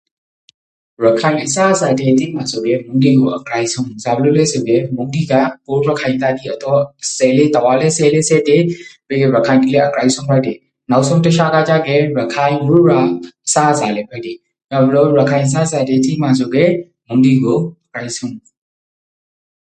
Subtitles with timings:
[1.03, 5.31] ရခိုင်အစားအစာတိထဲမှာဆိုကေမုန့်တီကိုအကြိုက်ဆုံး။ဇာဖြစ်လို့လဲဆိုကေမုန့်တီက
[5.65, 8.67] ကိုယ့်ရခိုင်သားတိအတွက်အစပ်လည်းတဝလည်းစပ်လည်းစပ်တေ၊
[9.09, 10.53] အဗြီးကေရခိုင်တိကအကြိုက်ဆုံးဖြစ်တေ။
[10.91, 13.01] နောက်ဆုံးတချက်ကဖြစ်ကေ၊ရခိုင်ရိုးရာ
[13.47, 14.33] အစားအစာလည်းဖြစ်တေ။
[14.73, 16.65] ယင်းကြောင့်ရခိုင်အစားအစာတိထဲမှာဆိုကေ
[17.07, 17.57] မုန့်တီကို
[17.93, 18.37] အကြိုက်ဆုံး။